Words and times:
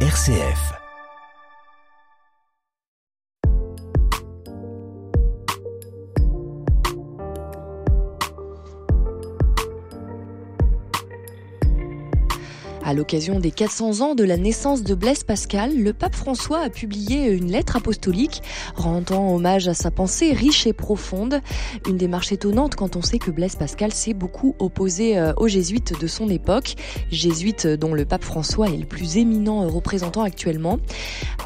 RCF. 0.00 0.85
À 12.86 12.94
l'occasion 12.94 13.40
des 13.40 13.50
400 13.50 14.00
ans 14.00 14.14
de 14.14 14.22
la 14.22 14.36
naissance 14.36 14.84
de 14.84 14.94
Blaise 14.94 15.24
Pascal, 15.24 15.76
le 15.76 15.92
pape 15.92 16.14
François 16.14 16.60
a 16.60 16.70
publié 16.70 17.26
une 17.32 17.50
lettre 17.50 17.74
apostolique 17.74 18.44
rendant 18.76 19.34
hommage 19.34 19.66
à 19.66 19.74
sa 19.74 19.90
pensée 19.90 20.32
riche 20.32 20.68
et 20.68 20.72
profonde. 20.72 21.40
Une 21.88 21.96
démarche 21.96 22.30
étonnante 22.30 22.76
quand 22.76 22.94
on 22.94 23.02
sait 23.02 23.18
que 23.18 23.32
Blaise 23.32 23.56
Pascal 23.56 23.92
s'est 23.92 24.14
beaucoup 24.14 24.54
opposé 24.60 25.18
euh, 25.18 25.32
aux 25.36 25.48
jésuites 25.48 26.00
de 26.00 26.06
son 26.06 26.28
époque, 26.28 26.76
jésuites 27.10 27.66
dont 27.66 27.92
le 27.92 28.04
pape 28.04 28.22
François 28.22 28.68
est 28.68 28.76
le 28.76 28.86
plus 28.86 29.16
éminent 29.16 29.66
représentant 29.66 30.22
actuellement. 30.22 30.78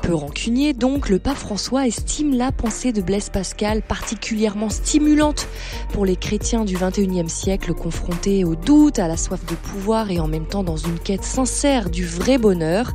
Peu 0.03 0.15
rancunier 0.15 0.75
donc, 0.75 1.09
le 1.09 1.19
pape 1.19 1.39
François 1.39 1.87
estime 1.87 2.37
la 2.37 2.53
pensée 2.53 2.93
de 2.93 3.01
Blaise 3.01 3.31
Pascal 3.31 3.81
particulièrement 3.81 4.69
stimulante 4.69 5.49
pour 5.95 6.05
les 6.05 6.17
chrétiens 6.17 6.67
du 6.67 6.77
21e 6.77 7.29
siècle 7.29 7.73
confrontés 7.73 8.45
au 8.45 8.57
doute, 8.57 8.99
à 8.99 9.09
la 9.09 9.17
soif 9.17 9.41
de 9.47 9.55
pouvoir 9.55 10.11
et 10.11 10.21
en 10.21 10.29
même 10.29 10.47
temps 10.47 10.65
dans 10.65 10.77
une 10.77 10.99
quête 10.99 11.30
sincère 11.31 11.91
du 11.91 12.05
vrai 12.05 12.39
bonheur. 12.39 12.93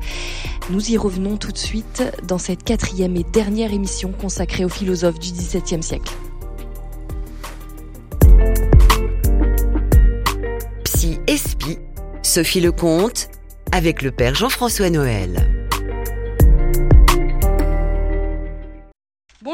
Nous 0.70 0.92
y 0.92 0.98
revenons 0.98 1.38
tout 1.38 1.54
de 1.54 1.58
suite 1.58 2.04
dans 2.28 2.38
cette 2.38 2.64
quatrième 2.64 3.16
et 3.16 3.24
dernière 3.24 3.72
émission 3.72 4.12
consacrée 4.12 4.66
aux 4.66 4.70
philosophes 4.70 5.20
du 5.20 5.32
XVIIe 5.32 5.82
siècle. 5.82 6.14
Psy 10.84 11.18
Espi, 11.28 11.78
Sophie 12.24 12.60
Lecomte, 12.60 13.30
avec 13.72 14.02
le 14.02 14.12
Père 14.12 14.36
Jean-François 14.36 14.90
Noël. 14.90 15.55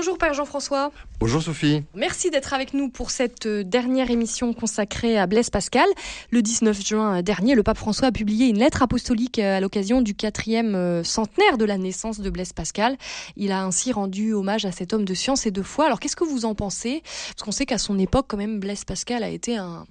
Bonjour 0.01 0.17
Père 0.17 0.33
Jean-François. 0.33 0.91
Bonjour 1.19 1.43
Sophie. 1.43 1.83
Merci 1.93 2.31
d'être 2.31 2.55
avec 2.55 2.73
nous 2.73 2.89
pour 2.89 3.11
cette 3.11 3.45
euh, 3.45 3.63
dernière 3.63 4.09
émission 4.09 4.51
consacrée 4.51 5.15
à 5.19 5.27
Blaise 5.27 5.51
Pascal. 5.51 5.85
Le 6.31 6.41
19 6.41 6.83
juin 6.83 7.21
dernier, 7.21 7.53
le 7.53 7.61
pape 7.61 7.77
François 7.77 8.07
a 8.07 8.11
publié 8.11 8.47
une 8.47 8.57
lettre 8.57 8.81
apostolique 8.81 9.37
euh, 9.37 9.57
à 9.57 9.59
l'occasion 9.59 10.01
du 10.01 10.15
quatrième 10.15 10.73
euh, 10.73 11.03
centenaire 11.03 11.59
de 11.59 11.65
la 11.65 11.77
naissance 11.77 12.19
de 12.19 12.27
Blaise 12.31 12.51
Pascal. 12.51 12.97
Il 13.37 13.51
a 13.51 13.63
ainsi 13.63 13.91
rendu 13.91 14.33
hommage 14.33 14.65
à 14.65 14.71
cet 14.71 14.93
homme 14.93 15.05
de 15.05 15.13
science 15.13 15.45
et 15.45 15.51
de 15.51 15.61
foi. 15.61 15.85
Alors 15.85 15.99
qu'est-ce 15.99 16.15
que 16.15 16.23
vous 16.23 16.45
en 16.45 16.55
pensez? 16.55 17.03
Parce 17.03 17.43
qu'on 17.43 17.51
sait 17.51 17.67
qu'à 17.67 17.77
son 17.77 17.99
époque, 17.99 18.25
quand 18.27 18.37
même, 18.37 18.59
Blaise 18.59 18.85
Pascal 18.85 19.21
a 19.21 19.29
été 19.29 19.55
un, 19.57 19.85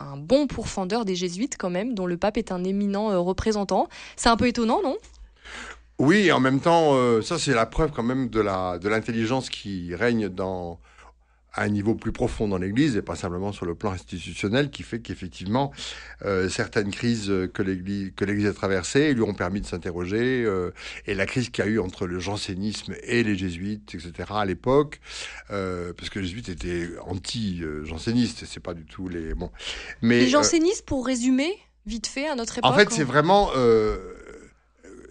un 0.00 0.16
bon 0.16 0.46
pourfendeur 0.46 1.04
des 1.04 1.16
jésuites 1.16 1.58
quand 1.58 1.68
même, 1.68 1.92
dont 1.92 2.06
le 2.06 2.16
pape 2.16 2.38
est 2.38 2.50
un 2.50 2.64
éminent 2.64 3.22
représentant. 3.22 3.88
C'est 4.16 4.30
un 4.30 4.38
peu 4.38 4.46
étonnant, 4.46 4.80
non? 4.82 4.96
Oui, 5.98 6.32
en 6.32 6.40
même 6.40 6.60
temps, 6.60 6.94
euh, 6.94 7.22
ça 7.22 7.38
c'est 7.38 7.54
la 7.54 7.66
preuve 7.66 7.92
quand 7.92 8.02
même 8.02 8.28
de 8.28 8.40
la 8.40 8.78
de 8.78 8.88
l'intelligence 8.88 9.48
qui 9.48 9.94
règne 9.94 10.28
dans 10.28 10.80
à 11.56 11.62
un 11.62 11.68
niveau 11.68 11.94
plus 11.94 12.10
profond 12.10 12.48
dans 12.48 12.58
l'Église 12.58 12.96
et 12.96 13.02
pas 13.02 13.14
simplement 13.14 13.52
sur 13.52 13.64
le 13.64 13.76
plan 13.76 13.92
institutionnel, 13.92 14.70
qui 14.70 14.82
fait 14.82 14.98
qu'effectivement 14.98 15.70
euh, 16.24 16.48
certaines 16.48 16.90
crises 16.90 17.32
que 17.54 17.62
l'Église 17.62 18.10
que 18.16 18.24
l'Église 18.24 18.46
a 18.46 18.52
traversées 18.52 19.14
lui 19.14 19.22
ont 19.22 19.34
permis 19.34 19.60
de 19.60 19.66
s'interroger 19.66 20.42
euh, 20.44 20.72
et 21.06 21.14
la 21.14 21.26
crise 21.26 21.50
qu'il 21.50 21.64
y 21.64 21.68
a 21.68 21.70
eu 21.70 21.78
entre 21.78 22.08
le 22.08 22.18
jansénisme 22.18 22.96
et 23.04 23.22
les 23.22 23.36
jésuites, 23.36 23.94
etc. 23.94 24.12
à 24.30 24.44
l'époque, 24.44 25.00
parce 25.48 26.10
que 26.10 26.18
les 26.18 26.26
jésuites 26.26 26.48
étaient 26.48 26.88
anti-jansénistes, 27.06 28.46
c'est 28.46 28.58
pas 28.58 28.74
du 28.74 28.84
tout 28.84 29.08
les 29.08 29.34
bon. 29.34 29.52
Mais 30.02 30.18
les 30.18 30.28
jansénistes, 30.28 30.84
pour 30.84 31.06
résumer 31.06 31.56
vite 31.86 32.08
fait 32.08 32.26
à 32.26 32.34
notre 32.34 32.58
époque. 32.58 32.68
En 32.68 32.74
fait, 32.74 32.90
c'est 32.90 33.04
vraiment 33.04 33.50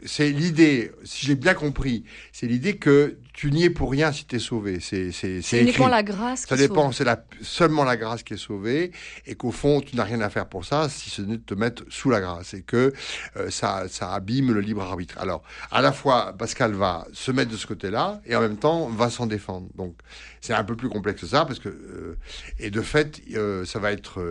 c'est 0.05 0.29
l'idée, 0.29 0.91
si 1.03 1.25
j'ai 1.25 1.35
bien 1.35 1.53
compris, 1.53 2.03
c'est 2.31 2.47
l'idée 2.47 2.77
que 2.77 3.17
tu 3.33 3.51
n'y 3.51 3.63
es 3.63 3.69
pour 3.71 3.91
rien 3.91 4.11
si 4.11 4.25
tu 4.25 4.35
es 4.35 4.39
sauvé. 4.39 4.79
C'est 4.79 5.11
uniquement 5.59 5.87
la 5.87 6.03
grâce. 6.03 6.45
Ça 6.45 6.55
dépend, 6.55 6.91
c'est 6.91 7.03
la, 7.03 7.23
seulement 7.41 7.83
la 7.83 7.97
grâce 7.97 8.21
qui 8.21 8.35
est 8.35 8.37
sauvée 8.37 8.91
et 9.25 9.35
qu'au 9.35 9.51
fond 9.51 9.81
tu 9.81 9.95
n'as 9.95 10.03
rien 10.03 10.21
à 10.21 10.29
faire 10.29 10.47
pour 10.47 10.65
ça 10.65 10.87
si 10.87 11.09
ce 11.09 11.23
n'est 11.23 11.37
de 11.37 11.41
te 11.41 11.55
mettre 11.55 11.83
sous 11.89 12.11
la 12.11 12.21
grâce 12.21 12.53
et 12.53 12.61
que 12.61 12.93
euh, 13.37 13.49
ça 13.49 13.85
ça 13.89 14.13
abîme 14.13 14.53
le 14.53 14.61
libre 14.61 14.83
arbitre. 14.83 15.17
Alors 15.17 15.41
à 15.71 15.81
la 15.81 15.91
fois 15.91 16.33
Pascal 16.37 16.73
va 16.73 17.07
se 17.11 17.31
mettre 17.31 17.51
de 17.51 17.57
ce 17.57 17.65
côté-là 17.65 18.21
et 18.25 18.35
en 18.35 18.41
même 18.41 18.57
temps 18.57 18.87
va 18.87 19.09
s'en 19.09 19.25
défendre. 19.25 19.67
Donc 19.75 19.95
c'est 20.39 20.53
un 20.53 20.63
peu 20.63 20.75
plus 20.75 20.89
complexe 20.89 21.21
que 21.21 21.27
ça 21.27 21.45
parce 21.45 21.59
que 21.59 21.69
euh, 21.69 22.17
et 22.59 22.69
de 22.69 22.81
fait 22.81 23.21
euh, 23.33 23.65
ça 23.65 23.79
va 23.79 23.91
être 23.91 24.21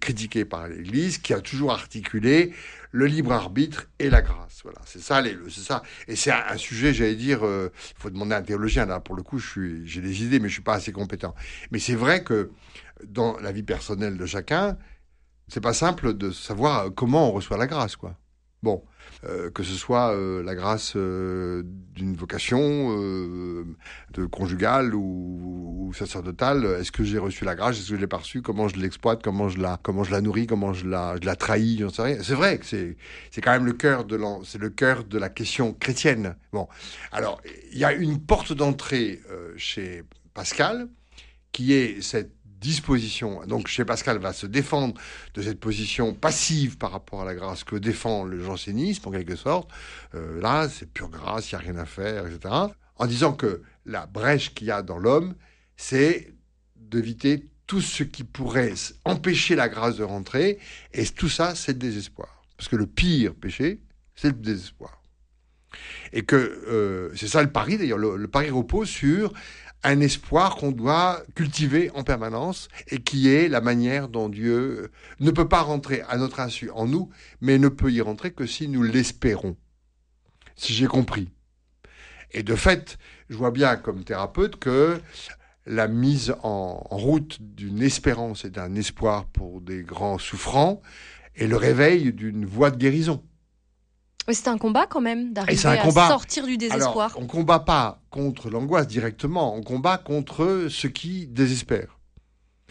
critiqué 0.00 0.44
par 0.44 0.68
l'Église 0.68 1.18
qui 1.18 1.34
a 1.34 1.40
toujours 1.40 1.72
articulé 1.72 2.52
le 2.92 3.06
libre 3.06 3.32
arbitre 3.32 3.88
et 3.98 4.08
la 4.08 4.22
grâce. 4.22 4.60
Voilà, 4.62 4.78
c'est 4.86 5.00
ça, 5.00 5.20
c'est 5.48 5.64
ça. 5.64 5.82
Et 6.06 6.14
c'est 6.14 6.30
un, 6.30 6.56
sujet, 6.56 6.94
j'allais 6.94 7.16
dire, 7.16 7.40
il 7.42 7.70
faut 7.98 8.08
demander 8.08 8.34
à 8.34 8.38
un 8.38 8.42
théologien. 8.44 8.86
Là, 8.86 9.00
pour 9.00 9.16
le 9.16 9.22
coup, 9.22 9.38
j'ai 9.38 10.00
des 10.00 10.22
idées, 10.22 10.38
mais 10.38 10.48
je 10.48 10.54
suis 10.54 10.62
pas 10.62 10.74
assez 10.74 10.92
compétent. 10.92 11.34
Mais 11.72 11.78
c'est 11.80 11.96
vrai 11.96 12.22
que 12.22 12.52
dans 13.04 13.38
la 13.40 13.50
vie 13.50 13.64
personnelle 13.64 14.16
de 14.16 14.26
chacun, 14.26 14.78
c'est 15.48 15.60
pas 15.60 15.74
simple 15.74 16.14
de 16.14 16.30
savoir 16.30 16.94
comment 16.94 17.28
on 17.30 17.32
reçoit 17.32 17.56
la 17.56 17.66
grâce, 17.66 17.96
quoi. 17.96 18.16
Bon, 18.64 18.82
euh, 19.24 19.50
que 19.50 19.62
ce 19.62 19.74
soit 19.74 20.14
euh, 20.14 20.42
la 20.42 20.54
grâce 20.54 20.94
euh, 20.96 21.62
d'une 21.94 22.16
vocation 22.16 22.88
de 24.14 24.24
conjugale 24.24 24.94
ou, 24.94 25.92
sacerdotale, 25.94 26.64
est-ce 26.80 26.90
que 26.90 27.04
j'ai 27.04 27.18
reçu 27.18 27.44
la 27.44 27.54
grâce, 27.54 27.76
est-ce 27.76 27.90
que 27.90 27.96
je 27.96 28.00
l'ai 28.00 28.06
pas 28.06 28.16
reçue, 28.16 28.40
comment 28.40 28.66
je 28.68 28.76
l'exploite, 28.76 29.22
comment 29.22 29.50
je 29.50 29.60
la, 29.60 29.78
comment 29.82 30.02
je 30.02 30.12
la 30.12 30.22
nourris, 30.22 30.46
comment 30.46 30.72
je 30.72 30.88
la, 30.88 31.16
je 31.20 31.26
la 31.26 31.36
trahis, 31.36 31.76
j'en 31.78 31.90
sais 31.90 32.00
rien. 32.00 32.22
C'est 32.22 32.34
vrai 32.34 32.56
que 32.56 32.64
c'est, 32.64 32.96
c'est 33.30 33.42
quand 33.42 33.52
même 33.52 33.66
le 33.66 33.74
cœur 33.74 34.06
de 34.06 34.18
c'est 34.44 34.58
le 34.58 34.70
cœur 34.70 35.04
de 35.04 35.18
la 35.18 35.28
question 35.28 35.74
chrétienne. 35.74 36.36
Bon, 36.54 36.66
alors 37.12 37.42
il 37.70 37.78
y 37.78 37.84
a 37.84 37.92
une 37.92 38.18
porte 38.18 38.54
d'entrée 38.54 39.20
chez 39.58 40.04
Pascal 40.32 40.88
qui 41.52 41.74
est 41.74 42.00
cette 42.00 42.32
disposition. 42.64 43.44
Donc 43.46 43.68
chez 43.68 43.84
Pascal 43.84 44.18
va 44.18 44.32
se 44.32 44.46
défendre 44.46 44.94
de 45.34 45.42
cette 45.42 45.60
position 45.60 46.14
passive 46.14 46.78
par 46.78 46.92
rapport 46.92 47.20
à 47.20 47.24
la 47.26 47.34
grâce 47.34 47.62
que 47.62 47.76
défend 47.76 48.24
le 48.24 48.42
jansénisme 48.42 49.06
en 49.08 49.12
quelque 49.12 49.36
sorte. 49.36 49.70
Euh, 50.14 50.40
là, 50.40 50.68
c'est 50.70 50.90
pure 50.90 51.10
grâce, 51.10 51.52
il 51.52 51.54
n'y 51.54 51.60
a 51.60 51.64
rien 51.64 51.76
à 51.76 51.84
faire, 51.84 52.26
etc. 52.26 52.54
En 52.96 53.06
disant 53.06 53.34
que 53.34 53.62
la 53.84 54.06
brèche 54.06 54.54
qu'il 54.54 54.68
y 54.68 54.70
a 54.70 54.82
dans 54.82 54.98
l'homme, 54.98 55.34
c'est 55.76 56.32
d'éviter 56.76 57.50
tout 57.66 57.82
ce 57.82 58.02
qui 58.02 58.24
pourrait 58.24 58.74
empêcher 59.04 59.54
la 59.56 59.68
grâce 59.68 59.96
de 59.96 60.04
rentrer. 60.04 60.58
Et 60.92 61.04
tout 61.06 61.28
ça, 61.28 61.54
c'est 61.54 61.72
le 61.72 61.78
désespoir. 61.78 62.42
Parce 62.56 62.68
que 62.68 62.76
le 62.76 62.86
pire 62.86 63.34
péché, 63.34 63.80
c'est 64.14 64.28
le 64.28 64.34
désespoir. 64.34 65.02
Et 66.12 66.22
que 66.22 66.36
euh, 66.36 67.10
c'est 67.14 67.28
ça 67.28 67.42
le 67.42 67.50
pari, 67.50 67.76
d'ailleurs, 67.76 67.98
le, 67.98 68.28
pari 68.28 68.48
repose 68.50 68.88
sur 68.88 69.32
un 69.84 70.00
espoir 70.00 70.56
qu'on 70.56 70.72
doit 70.72 71.22
cultiver 71.34 71.90
en 71.94 72.02
permanence 72.02 72.68
et 72.88 73.00
qui 73.00 73.28
est 73.28 73.48
la 73.48 73.60
manière 73.60 74.08
dont 74.08 74.28
Dieu 74.28 74.90
ne 75.20 75.30
peut 75.30 75.48
pas 75.48 75.60
rentrer 75.60 76.02
à 76.08 76.16
notre 76.16 76.40
insu 76.40 76.70
en 76.70 76.86
nous, 76.86 77.10
mais 77.40 77.58
ne 77.58 77.68
peut 77.68 77.92
y 77.92 78.00
rentrer 78.00 78.32
que 78.32 78.46
si 78.46 78.66
nous 78.66 78.82
l'espérons. 78.82 79.56
Si 80.56 80.72
j'ai 80.72 80.86
compris. 80.86 81.30
Et 82.32 82.42
de 82.42 82.56
fait, 82.56 82.98
je 83.28 83.36
vois 83.36 83.50
bien 83.50 83.76
comme 83.76 84.04
thérapeute 84.04 84.56
que 84.56 85.00
la 85.66 85.86
mise 85.86 86.34
en 86.42 86.74
route 86.90 87.38
d'une 87.40 87.82
espérance 87.82 88.44
et 88.44 88.50
d'un 88.50 88.74
espoir 88.74 89.26
pour 89.26 89.60
des 89.60 89.82
grands 89.82 90.18
souffrants 90.18 90.82
est 91.36 91.46
le 91.46 91.56
réveil 91.56 92.12
d'une 92.12 92.44
voie 92.46 92.70
de 92.70 92.76
guérison. 92.76 93.22
C'est 94.32 94.48
un 94.48 94.58
combat 94.58 94.86
quand 94.86 95.00
même 95.00 95.32
d'arriver 95.32 95.66
à 95.66 96.08
sortir 96.08 96.46
du 96.46 96.56
désespoir. 96.56 97.10
Alors, 97.10 97.22
on 97.22 97.26
combat 97.26 97.60
pas 97.60 98.00
contre 98.10 98.48
l'angoisse 98.48 98.86
directement, 98.86 99.54
on 99.54 99.62
combat 99.62 99.98
contre 99.98 100.68
ce 100.70 100.86
qui 100.86 101.26
désespère, 101.26 101.98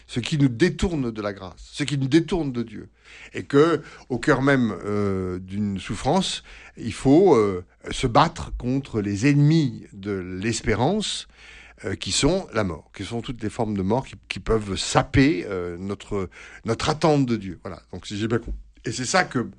ce 0.06 0.18
qui 0.18 0.36
nous 0.36 0.48
détourne 0.48 1.12
de 1.12 1.22
la 1.22 1.32
grâce, 1.32 1.70
ce 1.72 1.84
qui 1.84 1.96
nous 1.96 2.08
détourne 2.08 2.50
de 2.50 2.62
Dieu, 2.62 2.88
et 3.34 3.44
que 3.44 3.82
au 4.08 4.18
cœur 4.18 4.42
même 4.42 4.74
euh, 4.84 5.38
d'une 5.38 5.78
souffrance, 5.78 6.42
il 6.76 6.92
faut 6.92 7.36
euh, 7.36 7.64
se 7.90 8.08
battre 8.08 8.52
contre 8.56 9.00
les 9.00 9.28
ennemis 9.28 9.86
de 9.92 10.12
l'espérance. 10.12 11.28
Euh, 11.84 11.96
qui 11.96 12.12
sont 12.12 12.46
la 12.54 12.62
mort, 12.62 12.92
qui 12.96 13.04
sont 13.04 13.20
toutes 13.20 13.42
les 13.42 13.50
formes 13.50 13.76
de 13.76 13.82
mort 13.82 14.06
qui, 14.06 14.14
qui 14.28 14.38
peuvent 14.38 14.76
saper 14.76 15.44
notre 15.76 16.30
notre 16.64 16.88
attente 16.88 17.26
de 17.26 17.34
Dieu. 17.34 17.58
Voilà. 17.62 17.82
Donc 17.92 18.06
si 18.06 18.16
j'ai 18.16 18.28
bien 18.28 18.38
compris. 18.38 18.54
Et 18.84 18.92
c'est 18.92 19.04
ça 19.04 19.24
que 19.24 19.50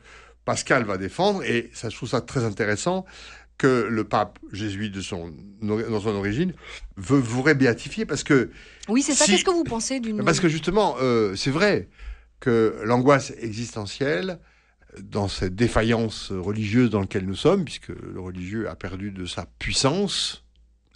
Pascal 0.45 0.86
va 0.86 0.97
défendre, 0.97 1.44
et 1.44 1.69
ça, 1.74 1.89
je 1.89 1.95
trouve 1.95 2.09
ça 2.09 2.21
très 2.21 2.44
intéressant, 2.44 3.06
que 3.57 3.88
le 3.89 4.03
pape 4.03 4.39
jésuite 4.51 4.94
de 4.94 5.01
son, 5.01 5.33
dans 5.62 6.01
son 6.01 6.09
origine 6.09 6.53
veut 6.97 7.19
vous 7.19 7.44
béatifier 7.44 8.06
parce 8.06 8.24
que... 8.24 8.51
Oui, 8.89 9.01
c'est 9.01 9.13
ça. 9.13 9.25
Qu'est-ce 9.25 9.45
que 9.45 9.51
vous 9.51 9.63
pensez 9.63 10.00
d'une... 10.00 10.24
Parce 10.24 10.39
que 10.39 10.50
justement, 10.50 10.97
euh, 11.01 11.36
c'est 11.36 11.51
vrai 11.51 11.89
que 12.42 12.81
l'angoisse 12.83 13.31
existentielle, 13.39 14.39
dans 15.01 15.27
cette 15.27 15.56
défaillance 15.56 16.31
religieuse 16.31 16.89
dans 16.89 17.01
laquelle 17.01 17.25
nous 17.25 17.36
sommes, 17.36 17.65
puisque 17.65 17.89
le 17.89 18.19
religieux 18.19 18.69
a 18.69 18.75
perdu 18.75 19.12
de 19.12 19.25
sa 19.25 19.45
puissance, 19.59 20.44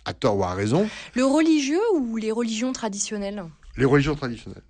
à 0.05 0.13
tort 0.13 0.37
ou 0.37 0.43
à 0.43 0.53
raison. 0.53 0.89
Le 1.15 1.25
religieux 1.25 1.81
ou 1.95 2.17
les 2.17 2.31
religions 2.31 2.73
traditionnelles? 2.73 3.43
Les 3.77 3.85
religions 3.85 4.15
traditionnelles. 4.15 4.63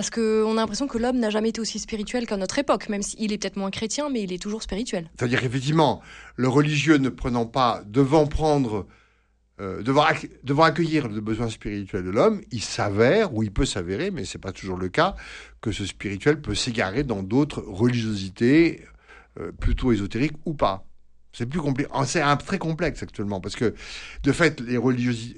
Parce 0.00 0.08
qu'on 0.08 0.52
a 0.52 0.54
l'impression 0.54 0.86
que 0.86 0.96
l'homme 0.96 1.18
n'a 1.18 1.28
jamais 1.28 1.50
été 1.50 1.60
aussi 1.60 1.78
spirituel 1.78 2.26
qu'à 2.26 2.38
notre 2.38 2.58
époque, 2.58 2.88
même 2.88 3.02
s'il 3.02 3.34
est 3.34 3.36
peut-être 3.36 3.58
moins 3.58 3.70
chrétien, 3.70 4.08
mais 4.08 4.22
il 4.22 4.32
est 4.32 4.40
toujours 4.40 4.62
spirituel. 4.62 5.10
C'est-à-dire 5.18 5.42
qu'effectivement, 5.42 6.00
le 6.36 6.48
religieux 6.48 6.96
ne 6.96 7.10
prenant 7.10 7.44
pas, 7.44 7.82
devant 7.84 8.26
prendre, 8.26 8.86
euh, 9.60 9.82
devant, 9.82 10.62
accueillir 10.62 11.06
le 11.06 11.20
besoin 11.20 11.50
spirituel 11.50 12.02
de 12.02 12.08
l'homme, 12.08 12.40
il 12.50 12.62
s'avère, 12.62 13.34
ou 13.34 13.42
il 13.42 13.52
peut 13.52 13.66
s'avérer, 13.66 14.10
mais 14.10 14.24
c'est 14.24 14.38
pas 14.38 14.52
toujours 14.52 14.78
le 14.78 14.88
cas, 14.88 15.16
que 15.60 15.70
ce 15.70 15.84
spirituel 15.84 16.40
peut 16.40 16.54
s'égarer 16.54 17.04
dans 17.04 17.22
d'autres 17.22 17.60
religiosités 17.60 18.86
euh, 19.38 19.52
plutôt 19.52 19.92
ésotériques 19.92 20.38
ou 20.46 20.54
pas. 20.54 20.86
C'est 21.32 21.46
plus 21.46 21.60
compliqué. 21.60 21.90
C'est 22.06 22.22
très 22.38 22.58
complexe 22.58 23.02
actuellement 23.02 23.40
parce 23.40 23.56
que, 23.56 23.74
de 24.22 24.32
fait, 24.32 24.60
les, 24.60 24.78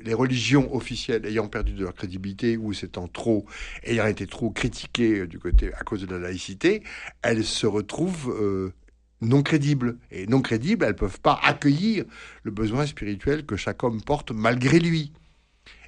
les 0.04 0.14
religions 0.14 0.74
officielles 0.74 1.26
ayant 1.26 1.48
perdu 1.48 1.72
de 1.72 1.84
leur 1.84 1.94
crédibilité 1.94 2.56
ou 2.56 2.72
s'étant 2.72 3.08
trop, 3.08 3.44
ayant 3.84 4.06
été 4.06 4.26
trop 4.26 4.50
critiquées 4.50 5.20
euh, 5.20 5.26
du 5.26 5.38
côté 5.38 5.72
à 5.74 5.84
cause 5.84 6.02
de 6.02 6.06
la 6.06 6.18
laïcité, 6.18 6.82
elles 7.22 7.44
se 7.44 7.66
retrouvent 7.66 8.30
euh, 8.30 8.72
non 9.20 9.42
crédibles. 9.42 9.98
Et 10.10 10.26
non 10.26 10.40
crédibles, 10.40 10.84
elles 10.84 10.96
peuvent 10.96 11.20
pas 11.20 11.38
accueillir 11.42 12.04
le 12.42 12.50
besoin 12.50 12.86
spirituel 12.86 13.44
que 13.44 13.56
chaque 13.56 13.82
homme 13.84 14.02
porte 14.02 14.30
malgré 14.30 14.78
lui. 14.78 15.12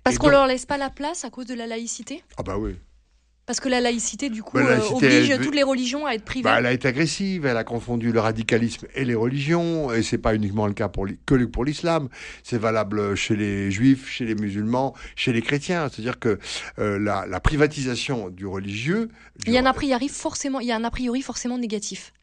Parce 0.05 0.19
qu'on 0.19 0.29
leur 0.29 0.47
laisse 0.47 0.67
pas 0.67 0.77
la 0.77 0.91
place 0.91 1.25
à 1.25 1.31
cause 1.31 1.47
de 1.47 1.55
la 1.55 1.67
laïcité? 1.67 2.23
Ah 2.37 2.43
bah 2.43 2.59
oui. 2.59 2.77
Parce 3.46 3.61
que 3.61 3.69
la 3.69 3.82
laïcité, 3.82 4.31
du 4.31 4.43
coup, 4.43 4.56
euh, 4.56 4.81
oblige 4.91 5.38
toutes 5.43 5.55
les 5.55 5.62
religions 5.62 6.06
à 6.06 6.14
être 6.14 6.25
privées. 6.25 6.44
Bah, 6.44 6.56
elle 6.58 6.67
a 6.67 6.73
été 6.73 6.88
agressive, 6.88 7.44
elle 7.44 7.58
a 7.58 7.64
confondu 7.64 8.11
le 8.11 8.19
radicalisme 8.19 8.87
et 8.94 9.05
les 9.05 9.14
religions, 9.14 9.93
et 9.93 10.02
c'est 10.02 10.19
pas 10.19 10.35
uniquement 10.35 10.67
le 10.67 10.73
cas 10.73 10.88
pour 10.88 11.06
que 11.26 11.44
pour 11.44 11.64
l'islam. 11.67 12.08
C'est 12.43 12.56
valable 12.56 13.14
chez 13.17 13.37
les 13.37 13.70
juifs, 13.70 14.08
chez 14.08 14.25
les 14.25 14.35
musulmans, 14.35 14.94
chez 15.14 15.35
les 15.35 15.43
chrétiens. 15.43 15.91
C'est-à-dire 15.91 16.19
que 16.19 16.38
euh, 16.79 16.99
la, 16.99 17.41
privatisation 17.41 18.31
du 18.31 18.46
religieux. 18.46 19.11
il 19.46 19.52
y 19.52 19.58
a 19.58 19.61
un 19.61 19.67
a 19.67 19.75
priori 19.75 20.08
forcément, 20.08 20.61
il 20.61 20.67
y 20.67 20.73
a 20.73 20.76
un 20.76 20.85
a 20.85 20.91
priori 20.91 21.20
forcément 21.20 21.58
négatif. 21.58 22.14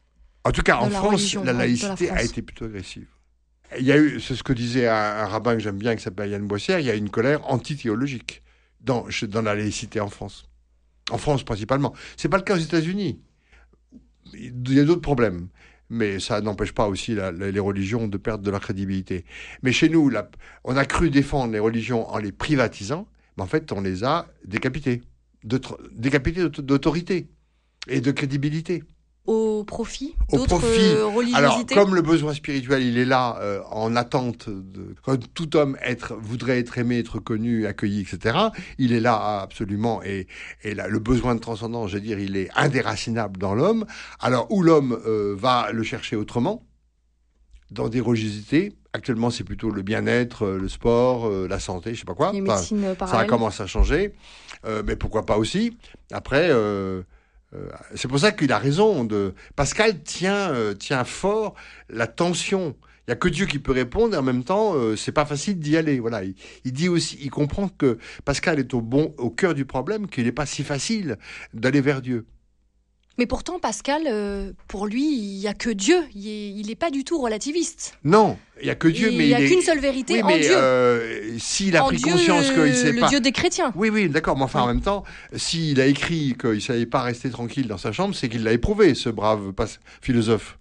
En 0.44 0.50
tout 0.50 0.62
cas, 0.62 0.78
en 0.78 0.90
France, 0.90 1.34
la 1.44 1.52
laïcité 1.52 2.10
a 2.10 2.22
été 2.24 2.42
plutôt 2.42 2.64
agressive. 2.64 3.06
Il 3.78 3.86
y 3.86 3.92
a 3.92 3.96
eu, 3.96 4.20
c'est 4.20 4.34
ce 4.34 4.42
que 4.42 4.52
disait 4.52 4.88
un, 4.88 5.26
rabbin 5.26 5.54
que 5.54 5.60
j'aime 5.60 5.78
bien, 5.78 5.94
qui 5.94 6.02
s'appelle 6.02 6.30
Yann 6.30 6.46
Boissière, 6.46 6.80
il 6.80 6.86
y 6.86 6.90
a 6.90 6.94
une 6.94 7.10
colère 7.10 7.48
antithéologique 7.50 8.42
dans, 8.80 9.06
dans 9.28 9.42
la 9.42 9.54
laïcité 9.54 10.00
en 10.00 10.08
France. 10.08 10.51
En 11.10 11.18
France 11.18 11.44
principalement. 11.44 11.94
C'est 12.16 12.28
pas 12.28 12.36
le 12.36 12.42
cas 12.42 12.54
aux 12.54 12.60
États-Unis. 12.60 13.20
Il 14.34 14.72
y 14.72 14.80
a 14.80 14.84
d'autres 14.84 15.00
problèmes. 15.00 15.48
Mais 15.90 16.20
ça 16.20 16.40
n'empêche 16.40 16.72
pas 16.72 16.88
aussi 16.88 17.14
les 17.14 17.60
religions 17.60 18.08
de 18.08 18.16
perdre 18.16 18.42
de 18.42 18.50
leur 18.50 18.60
crédibilité. 18.60 19.26
Mais 19.62 19.72
chez 19.72 19.90
nous, 19.90 20.10
on 20.64 20.76
a 20.76 20.84
cru 20.86 21.10
défendre 21.10 21.52
les 21.52 21.58
religions 21.58 22.08
en 22.08 22.16
les 22.16 22.32
privatisant, 22.32 23.06
mais 23.36 23.42
en 23.42 23.46
fait, 23.46 23.72
on 23.72 23.82
les 23.82 24.02
a 24.02 24.26
décapitées. 24.46 25.02
Décapitées 25.44 26.48
d'autorité 26.48 27.28
et 27.88 28.00
de 28.00 28.10
crédibilité 28.10 28.84
au 29.26 29.62
profit 29.62 30.16
d'autres 30.32 30.64
euh, 30.64 31.06
religiosités 31.06 31.36
Alors, 31.36 31.66
comme 31.66 31.94
le 31.94 32.02
besoin 32.02 32.34
spirituel, 32.34 32.82
il 32.82 32.98
est 32.98 33.04
là 33.04 33.38
euh, 33.40 33.60
en 33.70 33.94
attente, 33.94 34.48
de, 34.48 34.94
quand 35.04 35.16
tout 35.32 35.56
homme 35.56 35.76
être, 35.82 36.14
voudrait 36.20 36.58
être 36.58 36.78
aimé, 36.78 36.98
être 36.98 37.20
connu, 37.20 37.66
accueilli, 37.66 38.00
etc., 38.00 38.36
il 38.78 38.92
est 38.92 39.00
là 39.00 39.40
absolument, 39.42 40.02
et, 40.02 40.26
et 40.64 40.74
là, 40.74 40.88
le 40.88 40.98
besoin 40.98 41.36
de 41.36 41.40
transcendance, 41.40 41.90
je 41.90 41.94
veux 41.94 42.00
dire, 42.00 42.18
il 42.18 42.36
est 42.36 42.50
indéracinable 42.56 43.38
dans 43.38 43.54
l'homme. 43.54 43.86
Alors, 44.18 44.50
où 44.50 44.62
l'homme 44.62 45.00
euh, 45.06 45.36
va 45.38 45.70
le 45.72 45.84
chercher 45.84 46.16
autrement, 46.16 46.64
dans 47.70 47.88
des 47.88 48.00
religiosités, 48.00 48.72
actuellement 48.92 49.30
c'est 49.30 49.44
plutôt 49.44 49.70
le 49.70 49.82
bien-être, 49.82 50.46
le 50.46 50.68
sport, 50.68 51.30
la 51.30 51.58
santé, 51.58 51.94
je 51.94 52.00
sais 52.00 52.04
pas 52.04 52.14
quoi. 52.14 52.32
Les 52.32 52.42
médecines 52.42 52.94
ça 53.06 53.20
a 53.20 53.24
commencé 53.24 53.62
à 53.62 53.66
changer, 53.66 54.12
mais 54.84 54.96
pourquoi 54.96 55.24
pas 55.24 55.38
aussi? 55.38 55.78
Après... 56.10 56.50
Euh, 57.54 57.68
c'est 57.94 58.08
pour 58.08 58.18
ça 58.18 58.32
qu'il 58.32 58.52
a 58.52 58.58
raison. 58.58 59.04
De... 59.04 59.34
Pascal 59.56 60.02
tient, 60.02 60.52
euh, 60.52 60.74
tient 60.74 61.04
fort 61.04 61.54
la 61.88 62.06
tension. 62.06 62.76
Il 63.06 63.10
n'y 63.10 63.12
a 63.12 63.16
que 63.16 63.28
Dieu 63.28 63.46
qui 63.46 63.58
peut 63.58 63.72
répondre 63.72 64.14
et 64.14 64.18
en 64.18 64.22
même 64.22 64.44
temps, 64.44 64.74
euh, 64.74 64.96
c'est 64.96 65.12
pas 65.12 65.26
facile 65.26 65.58
d'y 65.58 65.76
aller. 65.76 65.98
Voilà. 65.98 66.22
Il, 66.22 66.72
dit 66.72 66.88
aussi, 66.88 67.18
il 67.20 67.30
comprend 67.30 67.68
que 67.68 67.98
Pascal 68.24 68.58
est 68.58 68.74
au 68.74 68.80
bon, 68.80 69.14
au 69.18 69.30
cœur 69.30 69.54
du 69.54 69.64
problème, 69.64 70.06
qu'il 70.06 70.24
n'est 70.24 70.32
pas 70.32 70.46
si 70.46 70.62
facile 70.62 71.18
d'aller 71.52 71.80
vers 71.80 72.00
Dieu. 72.00 72.26
Mais 73.18 73.26
pourtant, 73.26 73.58
Pascal, 73.58 74.02
euh, 74.06 74.52
pour 74.68 74.86
lui, 74.86 75.02
il 75.02 75.38
n'y 75.38 75.46
a 75.46 75.54
que 75.54 75.70
Dieu. 75.70 76.02
Il 76.14 76.66
n'est 76.66 76.74
pas 76.74 76.90
du 76.90 77.04
tout 77.04 77.20
relativiste. 77.20 77.98
Non, 78.04 78.38
il 78.60 78.64
n'y 78.64 78.70
a 78.70 78.74
que 78.74 78.88
Dieu, 78.88 79.10
mais 79.10 79.24
il 79.24 79.28
n'y 79.28 79.34
a 79.34 79.46
qu'une 79.46 79.60
seule 79.60 79.80
vérité 79.80 80.22
en 80.22 80.28
Dieu. 80.28 80.50
Euh, 80.50 81.38
s'il 81.38 81.76
a 81.76 81.82
pris 81.82 82.00
conscience 82.00 82.50
qu'il 82.50 82.62
ne 82.62 82.72
sait 82.72 82.94
pas... 82.94 83.06
Le 83.06 83.08
Dieu 83.10 83.20
des 83.20 83.32
chrétiens. 83.32 83.72
Oui, 83.76 83.90
oui, 83.90 84.08
d'accord. 84.08 84.36
Mais 84.36 84.44
enfin, 84.44 84.62
en 84.62 84.66
même 84.66 84.80
temps, 84.80 85.04
s'il 85.34 85.80
a 85.80 85.86
écrit 85.86 86.34
qu'il 86.40 86.50
ne 86.50 86.60
savait 86.60 86.86
pas 86.86 87.02
rester 87.02 87.28
tranquille 87.30 87.68
dans 87.68 87.78
sa 87.78 87.92
chambre, 87.92 88.14
c'est 88.14 88.28
qu'il 88.28 88.44
l'a 88.44 88.52
éprouvé, 88.52 88.94
ce 88.94 89.10
brave 89.10 89.52
philosophe. 90.00 90.58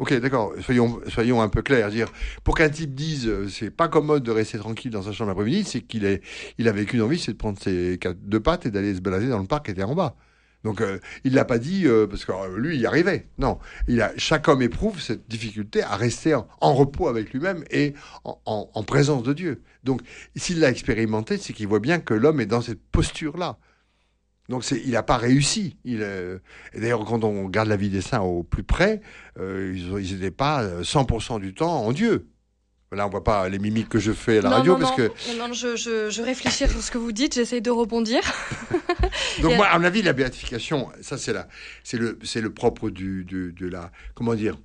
Ok, 0.00 0.14
d'accord. 0.14 0.54
Soyons, 0.62 0.98
soyons 1.08 1.42
un 1.42 1.50
peu 1.50 1.60
clairs. 1.60 1.90
Dire, 1.90 2.08
pour 2.42 2.56
qu'un 2.56 2.70
type 2.70 2.94
dise 2.94 3.28
euh, 3.28 3.48
c'est 3.48 3.70
pas 3.70 3.86
commode 3.86 4.22
de 4.22 4.30
rester 4.30 4.56
tranquille 4.56 4.90
dans 4.90 5.02
sa 5.02 5.12
chambre 5.12 5.28
l'après-midi, 5.28 5.64
c'est 5.64 5.82
qu'il 5.82 6.06
est, 6.06 6.22
il 6.56 6.68
avait 6.68 6.86
qu'une 6.86 7.02
envie, 7.02 7.18
c'est 7.18 7.32
de 7.32 7.36
prendre 7.36 7.60
ses 7.60 7.98
deux 8.22 8.40
pattes 8.40 8.64
et 8.64 8.70
d'aller 8.70 8.94
se 8.94 9.00
balader 9.00 9.28
dans 9.28 9.38
le 9.38 9.46
parc 9.46 9.66
qui 9.66 9.72
était 9.72 9.82
en 9.82 9.94
bas. 9.94 10.16
Donc 10.64 10.80
euh, 10.80 10.98
il 11.24 11.34
l'a 11.34 11.44
pas 11.44 11.58
dit 11.58 11.86
euh, 11.86 12.06
parce 12.06 12.24
que 12.24 12.32
euh, 12.32 12.58
lui 12.58 12.76
il 12.76 12.80
y 12.80 12.86
arrivait. 12.86 13.28
Non, 13.38 13.58
il 13.88 14.02
a 14.02 14.12
chaque 14.16 14.48
homme 14.48 14.62
éprouve 14.62 15.00
cette 15.00 15.28
difficulté 15.28 15.82
à 15.82 15.96
rester 15.96 16.34
en, 16.34 16.74
repos 16.74 17.08
avec 17.08 17.32
lui-même 17.32 17.64
et 17.70 17.94
en, 18.24 18.82
présence 18.84 19.22
de 19.22 19.32
Dieu. 19.32 19.62
Donc 19.84 20.02
s'il 20.36 20.60
l'a 20.60 20.70
expérimenté, 20.70 21.38
c'est 21.38 21.52
qu'il 21.52 21.66
voit 21.66 21.80
bien 21.80 22.00
que 22.00 22.14
l'homme 22.14 22.40
est 22.40 22.46
dans 22.46 22.60
cette 22.60 22.82
posture 22.90 23.36
là. 23.36 23.58
Donc 24.48 24.68
il 24.70 24.90
n'a 24.90 25.02
pas 25.02 25.16
réussi. 25.16 25.76
Il, 25.84 26.02
et 26.02 26.80
d'ailleurs, 26.80 27.04
quand 27.04 27.22
on 27.22 27.44
regarde 27.44 27.68
la 27.68 27.76
vie 27.76 27.88
des 27.88 28.00
saints 28.00 28.20
au 28.20 28.42
plus 28.42 28.64
près, 28.64 29.00
ils 29.38 30.12
n'étaient 30.12 30.32
pas 30.32 30.82
100% 30.82 31.40
du 31.40 31.54
temps 31.54 31.84
en 31.84 31.92
Dieu. 31.92 32.29
Là, 32.92 33.06
on 33.06 33.10
voit 33.10 33.22
pas 33.22 33.48
les 33.48 33.60
mimiques 33.60 33.88
que 33.88 34.00
je 34.00 34.10
fais 34.10 34.38
à 34.38 34.42
la 34.42 34.50
radio 34.50 34.76
parce 34.76 34.96
que. 34.96 35.12
Non, 35.38 35.52
je, 35.52 35.76
je, 35.76 36.10
je, 36.10 36.22
réfléchis 36.22 36.68
sur 36.68 36.82
ce 36.82 36.90
que 36.90 36.98
vous 36.98 37.12
dites, 37.12 37.34
j'essaye 37.34 37.62
de 37.62 37.70
rebondir. 37.70 38.20
Donc, 39.42 39.54
moi, 39.54 39.66
à 39.66 39.78
mon 39.78 39.84
avis, 39.84 40.02
la 40.02 40.12
béatification, 40.12 40.88
ça, 41.00 41.16
c'est 41.16 41.32
la, 41.32 41.46
c'est 41.84 41.98
le, 41.98 42.18
le 42.34 42.52
propre 42.52 42.90
du, 42.90 43.24
de 43.24 43.68
la, 43.68 43.92
comment 44.14 44.34
dire, 44.34 44.56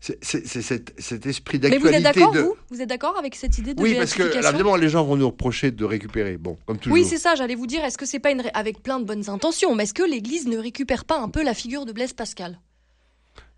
c'est, 0.00 0.18
cet, 0.24 0.92
cet, 0.98 1.26
esprit 1.26 1.60
d'actualité. 1.60 1.84
Mais 1.84 1.90
vous 1.90 1.96
êtes 1.96 2.02
d'accord, 2.02 2.34
vous? 2.34 2.56
Vous 2.70 2.82
êtes 2.82 2.88
d'accord 2.88 3.16
avec 3.16 3.36
cette 3.36 3.58
idée 3.58 3.74
de 3.74 3.82
Oui, 3.82 3.94
parce 3.94 4.14
que, 4.14 4.22
évidemment, 4.22 4.74
les 4.74 4.88
gens 4.88 5.04
vont 5.04 5.16
nous 5.16 5.26
reprocher 5.26 5.70
de 5.70 5.84
récupérer. 5.84 6.36
Bon, 6.36 6.56
comme 6.66 6.78
toujours. 6.78 6.94
Oui, 6.94 7.04
c'est 7.04 7.18
ça, 7.18 7.36
j'allais 7.36 7.54
vous 7.54 7.68
dire, 7.68 7.84
est-ce 7.84 7.98
que 7.98 8.06
c'est 8.06 8.18
pas 8.18 8.32
une, 8.32 8.42
avec 8.54 8.82
plein 8.82 8.98
de 8.98 9.04
bonnes 9.04 9.30
intentions, 9.30 9.76
mais 9.76 9.84
est-ce 9.84 9.94
que 9.94 10.08
l'Église 10.08 10.48
ne 10.48 10.58
récupère 10.58 11.04
pas 11.04 11.20
un 11.20 11.28
peu 11.28 11.44
la 11.44 11.54
figure 11.54 11.84
de 11.84 11.92
Blaise 11.92 12.12
Pascal? 12.12 12.58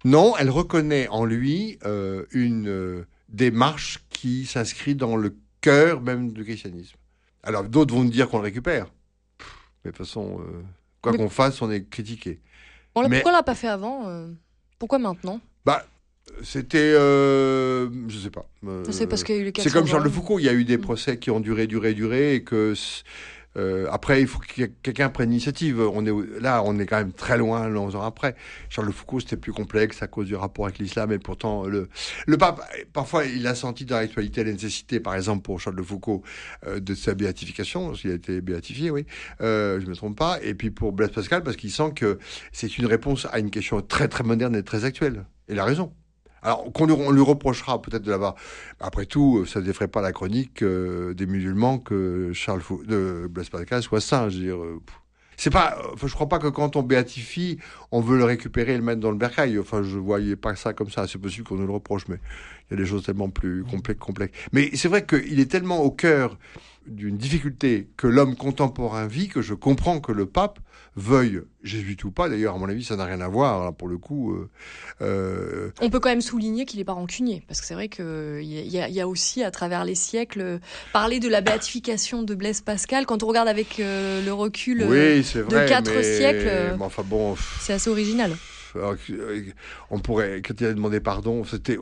Non, 0.05 0.34
elle 0.38 0.50
reconnaît 0.50 1.08
en 1.08 1.25
lui 1.25 1.78
euh, 1.87 2.25
une. 2.32 2.69
Euh, 2.69 3.06
démarche 3.31 4.01
qui 4.10 4.46
s'inscrit 4.46 4.94
dans 4.94 5.17
le 5.17 5.37
cœur 5.60 6.01
même 6.01 6.32
du 6.32 6.44
christianisme. 6.44 6.96
Alors 7.43 7.65
d'autres 7.65 7.94
vont 7.94 8.05
nous 8.05 8.10
dire 8.10 8.29
qu'on 8.29 8.39
le 8.39 8.44
récupère. 8.44 8.87
Mais 9.84 9.91
de 9.91 9.96
toute 9.96 10.06
façon, 10.06 10.41
euh, 10.41 10.63
quoi 11.01 11.13
qu'on 11.13 11.31
fasse, 11.31 11.63
on 11.63 11.70
est 11.70 11.89
critiqué. 11.89 12.41
Pourquoi 12.93 13.31
on 13.31 13.32
l'a 13.32 13.43
pas 13.43 13.55
fait 13.55 13.69
avant 13.69 14.08
euh, 14.08 14.29
Pourquoi 14.79 14.99
maintenant? 14.99 15.41
Bah, 15.65 15.87
c'était, 16.43 16.79
euh, 16.79 17.89
je 18.08 18.19
sais 18.19 18.31
pas. 18.31 18.46
c'est 18.91 19.06
parce 19.06 19.25
qu'il 19.25 19.37
y 19.37 19.39
a 19.39 19.41
eu 19.41 19.44
les 19.44 19.63
C'est 19.63 19.72
comme 19.72 19.87
Charles 19.87 20.05
de 20.05 20.08
Foucault. 20.08 20.39
Il 20.39 20.44
y 20.44 20.49
a 20.49 20.53
eu 20.53 20.65
des 20.65 20.79
mm. 20.79 20.82
procès 20.82 21.19
qui 21.19 21.31
ont 21.31 21.41
duré, 21.41 21.67
duré, 21.67 21.94
duré, 21.94 22.34
et 22.34 22.44
que 22.44 22.75
euh, 23.56 23.86
après, 23.90 24.20
il 24.20 24.26
faut 24.26 24.38
que 24.38 24.64
quelqu'un 24.82 25.08
prenne 25.08 25.30
l'initiative. 25.30 25.80
On 25.80 26.04
est 26.06 26.40
là, 26.40 26.62
on 26.64 26.78
est 26.78 26.86
quand 26.86 26.98
même 26.98 27.12
très 27.12 27.36
loin, 27.36 27.74
11 27.74 27.96
ans 27.96 28.02
après. 28.02 28.36
Charles 28.69 28.92
Foucault, 28.92 29.20
c'était 29.20 29.36
plus 29.36 29.52
complexe 29.52 30.02
à 30.02 30.06
cause 30.06 30.26
du 30.26 30.36
rapport 30.36 30.66
avec 30.66 30.78
l'islam, 30.78 31.12
et 31.12 31.19
pourtant 31.19 31.66
le 31.66 31.88
le 32.26 32.38
pape, 32.38 32.60
parfois, 32.92 33.24
il 33.24 33.46
a 33.46 33.54
senti 33.54 33.84
dans 33.84 33.96
l'actualité 33.96 34.44
la 34.44 34.52
nécessité, 34.52 35.00
par 35.00 35.14
exemple 35.14 35.42
pour 35.42 35.60
Charles 35.60 35.76
de 35.76 35.82
Foucault, 35.82 36.22
euh, 36.66 36.80
de 36.80 36.94
sa 36.94 37.14
béatification, 37.14 37.88
parce 37.88 38.04
a 38.04 38.14
été 38.14 38.40
béatifié, 38.40 38.90
oui, 38.90 39.06
euh, 39.40 39.80
je 39.80 39.86
me 39.86 39.94
trompe 39.94 40.16
pas. 40.16 40.40
Et 40.42 40.54
puis 40.54 40.70
pour 40.70 40.92
Blaise 40.92 41.10
Pascal, 41.10 41.42
parce 41.42 41.56
qu'il 41.56 41.70
sent 41.70 41.92
que 41.94 42.19
c'est 42.52 42.78
une 42.78 42.86
réponse 42.86 43.26
à 43.32 43.38
une 43.38 43.50
question 43.50 43.80
très 43.82 44.08
très 44.08 44.24
moderne 44.24 44.54
et 44.56 44.62
très 44.62 44.84
actuelle. 44.84 45.24
Et 45.48 45.52
il 45.52 45.58
a 45.58 45.64
raison. 45.64 45.92
Alors 46.43 46.73
qu'on 46.73 46.87
lui, 46.87 47.23
reprochera 47.23 47.81
peut-être 47.82 48.03
de 48.03 48.11
l'avoir. 48.11 48.35
Après 48.81 49.06
tout, 49.06 49.44
ça 49.47 49.61
ne 49.61 49.65
défrait 49.65 49.89
pas 49.89 50.01
la 50.01 50.13
chronique 50.13 50.63
euh, 50.63 51.13
des 51.15 51.27
musulmans 51.27 51.79
que 51.79 52.32
Charles 52.32 52.61
Fou... 52.61 52.82
de 52.85 53.29
Blaise 53.31 53.51
Pascal 53.51 53.82
soit 53.82 54.01
saint. 54.01 54.29
Je 54.29 54.39
veux 54.39 54.44
dire, 54.44 54.63
euh, 54.63 54.81
c'est 55.37 55.51
pas. 55.51 55.79
Je 56.03 56.13
crois 56.13 56.29
pas 56.29 56.39
que 56.39 56.49
quand 56.49 56.77
on 56.77 56.82
béatifie, 56.82 57.59
on 57.93 58.01
veut 58.01 58.19
le 58.19 58.25
récupérer 58.25 58.75
et 58.75 58.77
le 58.77 58.82
mettre 58.82 59.01
dans 59.01 59.11
le 59.11 59.17
bercail. 59.17 59.59
Enfin, 59.59 59.82
je 59.82 59.99
voyais 59.99 60.37
pas 60.37 60.55
ça 60.55 60.73
comme 60.73 60.91
ça. 60.91 61.06
C'est 61.06 61.19
possible 61.19 61.47
qu'on 61.47 61.56
nous 61.56 61.67
le 61.67 61.73
reproche, 61.73 62.09
mais 62.09 62.19
il 62.70 62.79
y 62.79 62.81
a 62.81 62.82
des 62.84 62.89
choses 62.89 63.05
tellement 63.05 63.31
plus 63.31 63.65
complexes. 63.65 64.00
complexes. 64.00 64.39
Mais 64.53 64.70
c'est 64.74 64.89
vrai 64.89 65.05
qu'il 65.05 65.41
est 65.41 65.50
tellement 65.50 65.81
au 65.82 65.91
cœur 65.91 66.39
d'une 66.86 67.17
difficulté 67.17 67.89
que 67.96 68.06
l'homme 68.06 68.36
contemporain 68.36 69.06
vit 69.06 69.29
que 69.29 69.43
je 69.43 69.55
comprends 69.55 70.00
que 70.00 70.12
le 70.12 70.27
pape 70.27 70.58
veuille 70.96 71.43
jésuite 71.62 72.05
ou 72.05 72.10
pas. 72.10 72.29
D'ailleurs, 72.29 72.56
à 72.56 72.58
mon 72.58 72.69
avis, 72.69 72.84
ça 72.84 72.96
n'a 72.96 73.05
rien 73.05 73.20
à 73.20 73.29
voir. 73.29 73.62
Hein, 73.62 73.72
pour 73.72 73.89
le 73.89 73.98
coup, 73.98 74.32
euh, 74.32 74.50
euh, 75.03 75.70
on 75.81 75.91
peut 75.91 76.00
quand 76.00 76.08
même 76.08 76.20
souligner 76.20 76.65
qu'il 76.65 76.79
n'est 76.79 76.84
pas 76.84 76.93
rancunier, 76.93 77.44
parce 77.46 77.60
que 77.60 77.67
c'est 77.67 77.74
vrai 77.74 77.89
qu'il 77.89 78.43
y, 78.43 78.77
y, 78.77 79.00
a 79.00 79.08
aussi, 79.08 79.44
à 79.44 79.50
travers 79.50 79.84
les 79.84 79.94
siècles, 79.94 80.58
parler 80.93 81.20
de 81.20 81.29
la 81.29 81.41
béatification 81.41 82.22
de 82.22 82.34
Blaise 82.34 82.60
Pascal. 82.60 83.06
Quand 83.06 83.22
on 83.22 83.27
regarde 83.27 83.48
avec 83.48 83.79
euh, 83.79 84.24
le 84.24 84.32
recul 84.32 84.79
de 84.79 85.69
quatre 85.69 86.03
siècles, 86.03 86.77
enfin 86.81 87.05
bon, 87.06 87.36
c'est 87.60 87.72
assez 87.72 87.91
original. 87.91 88.36
On 89.91 89.98
pourrait, 89.98 90.43
quand 90.46 90.60
il 90.60 90.67
a 90.67 90.72
demandé 90.72 91.00
pardon, 91.00 91.44
c'était, 91.44 91.79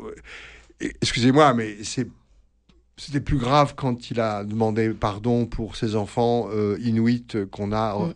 excusez-moi, 0.80 1.54
mais 1.54 1.76
c'est 1.82 2.06
c'était 2.98 3.20
plus 3.20 3.38
grave 3.38 3.74
quand 3.76 4.10
il 4.10 4.20
a 4.20 4.42
demandé 4.42 4.90
pardon 4.90 5.46
pour 5.46 5.76
ses 5.76 5.94
enfants 5.94 6.48
euh, 6.52 6.76
inuits 6.80 7.24
qu'on 7.52 7.70
a 7.72 7.96
mm. 7.96 8.14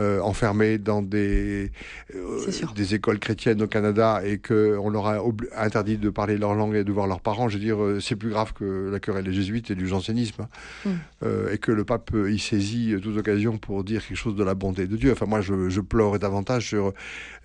euh, 0.00 0.20
enfermés 0.20 0.78
dans 0.78 1.02
des 1.02 1.70
euh, 2.14 2.70
des 2.74 2.94
écoles 2.94 3.18
chrétiennes 3.18 3.60
au 3.60 3.66
Canada 3.66 4.22
et 4.24 4.38
que 4.38 4.76
on 4.80 4.88
leur 4.88 5.06
a 5.06 5.18
interdit 5.56 5.98
de 5.98 6.08
parler 6.08 6.38
leur 6.38 6.54
langue 6.54 6.74
et 6.74 6.84
de 6.84 6.92
voir 6.92 7.06
leurs 7.06 7.20
parents. 7.20 7.50
Je 7.50 7.58
veux 7.58 7.64
dire, 7.64 7.82
euh, 7.82 8.00
c'est 8.00 8.16
plus 8.16 8.30
grave 8.30 8.54
que 8.54 8.88
la 8.90 9.00
querelle 9.00 9.24
des 9.24 9.34
jésuites 9.34 9.70
et 9.70 9.74
du 9.74 9.86
jansénisme, 9.86 10.46
hein. 10.86 10.90
mm. 11.22 11.52
et 11.52 11.58
que 11.58 11.70
le 11.70 11.84
pape 11.84 12.12
y 12.28 12.38
saisit 12.38 12.96
toute 13.02 13.18
occasion 13.18 13.58
pour 13.58 13.84
dire 13.84 14.06
quelque 14.06 14.16
chose 14.16 14.34
de 14.34 14.44
la 14.44 14.54
bonté 14.54 14.86
de 14.86 14.96
Dieu. 14.96 15.12
Enfin, 15.12 15.26
moi, 15.26 15.42
je, 15.42 15.68
je 15.68 15.80
pleure 15.80 16.18
davantage 16.18 16.68
sur 16.68 16.94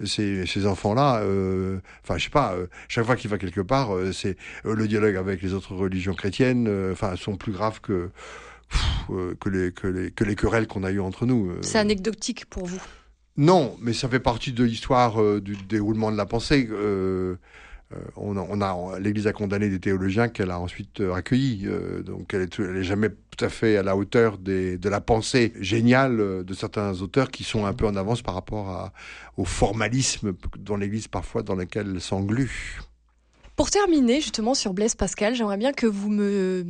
ces, 0.03 0.45
ces 0.45 0.65
enfants-là. 0.65 1.21
Enfin, 2.03 2.17
je 2.17 2.23
sais 2.23 2.29
pas. 2.29 2.55
chaque 2.87 3.05
fois 3.05 3.17
qu'il 3.17 3.29
va 3.29 3.37
quelque 3.37 3.61
part, 3.61 3.89
c'est 4.13 4.37
le 4.63 4.87
dialogue 4.87 5.17
avec 5.17 5.41
les 5.41 5.53
autres 5.53 5.75
religions 5.75 6.13
chrétiennes 6.13 6.76
euh, 6.76 6.76
enfin, 6.91 7.15
sont 7.15 7.35
plus 7.35 7.51
graves 7.51 7.81
que, 7.81 8.09
euh, 9.09 9.35
que, 9.39 9.49
les, 9.49 9.71
que, 9.71 9.87
les, 9.87 10.11
que 10.11 10.23
les 10.23 10.35
querelles 10.35 10.67
qu'on 10.67 10.83
a 10.83 10.91
eues 10.91 10.99
entre 10.99 11.25
nous. 11.25 11.49
Euh. 11.51 11.59
C'est 11.61 11.77
anecdotique 11.77 12.45
pour 12.45 12.65
vous 12.65 12.81
Non, 13.37 13.77
mais 13.81 13.93
ça 13.93 14.09
fait 14.09 14.19
partie 14.19 14.51
de 14.51 14.63
l'histoire 14.63 15.41
du 15.41 15.55
déroulement 15.55 16.11
de 16.11 16.17
la 16.17 16.25
pensée. 16.25 16.69
on 18.17 18.61
a, 18.61 18.99
l'Église 18.99 19.27
a 19.27 19.33
condamné 19.33 19.69
des 19.69 19.79
théologiens 19.79 20.27
qu'elle 20.27 20.51
a 20.51 20.59
ensuite 20.59 21.01
accueillis. 21.01 21.67
donc 22.05 22.33
elle 22.33 22.41
n'est 22.41 22.79
est 22.79 22.83
jamais 22.83 23.09
tout 23.09 23.45
à 23.45 23.49
fait 23.49 23.77
à 23.77 23.83
la 23.83 23.95
hauteur 23.95 24.37
des, 24.37 24.77
de 24.77 24.89
la 24.89 24.99
pensée 24.99 25.53
géniale 25.59 26.43
de 26.43 26.53
certains 26.53 27.01
auteurs 27.01 27.31
qui 27.31 27.43
sont 27.43 27.65
un 27.65 27.73
peu 27.73 27.85
en 27.85 27.95
avance 27.95 28.21
par 28.21 28.33
rapport 28.33 28.69
à, 28.69 28.91
au 29.37 29.45
formalisme 29.45 30.33
dans 30.57 30.75
l'Église 30.75 31.07
parfois 31.07 31.43
dans 31.43 31.55
lequel 31.55 31.91
elle 31.93 32.01
s'englue. 32.01 32.81
Pour 33.57 33.71
terminer 33.71 34.21
justement 34.21 34.53
sur 34.53 34.71
Blaise 34.73 34.93
Pascal, 34.93 35.33
j'aimerais 35.33 35.57
bien 35.57 35.73
que 35.73 35.87
vous 35.87 36.11
me 36.11 36.63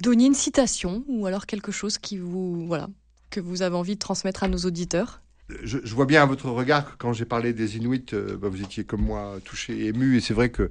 donniez 0.00 0.26
une 0.26 0.34
citation 0.34 1.04
ou 1.06 1.26
alors 1.26 1.44
quelque 1.44 1.70
chose 1.70 1.98
qui 1.98 2.16
vous 2.16 2.66
voilà 2.66 2.88
que 3.28 3.40
vous 3.40 3.60
avez 3.60 3.76
envie 3.76 3.94
de 3.94 4.00
transmettre 4.00 4.42
à 4.42 4.48
nos 4.48 4.56
auditeurs. 4.58 5.20
Je, 5.62 5.76
vois 5.94 6.06
bien 6.06 6.22
à 6.22 6.26
votre 6.26 6.48
regard 6.48 6.92
que 6.92 6.96
quand 6.96 7.12
j'ai 7.12 7.26
parlé 7.26 7.52
des 7.52 7.76
Inuits, 7.76 8.06
euh, 8.14 8.38
bah, 8.38 8.48
vous 8.48 8.62
étiez 8.62 8.84
comme 8.84 9.02
moi 9.02 9.38
touché, 9.44 9.88
ému, 9.88 10.16
et 10.16 10.20
c'est 10.20 10.32
vrai 10.32 10.48
que 10.48 10.70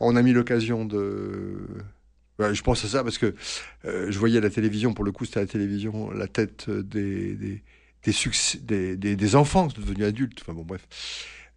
on 0.00 0.16
a 0.16 0.22
mis 0.22 0.32
l'occasion 0.32 0.84
de. 0.84 1.68
je 2.40 2.62
pense 2.62 2.84
à 2.84 2.88
ça 2.88 3.04
parce 3.04 3.18
que 3.18 3.36
euh, 3.84 4.10
je 4.10 4.18
voyais 4.18 4.38
à 4.38 4.40
la 4.40 4.50
télévision, 4.50 4.92
pour 4.92 5.04
le 5.04 5.12
coup 5.12 5.24
c'était 5.24 5.38
à 5.38 5.42
la 5.42 5.48
télévision, 5.48 6.10
la 6.10 6.26
tête 6.26 6.68
des, 6.68 7.36
des, 7.36 7.62
des, 8.02 8.96
des, 8.96 9.14
des 9.14 9.36
enfants 9.36 9.68
devenus 9.68 10.06
adultes. 10.06 10.40
Enfin 10.42 10.52
bon, 10.52 10.64
bref. 10.64 10.88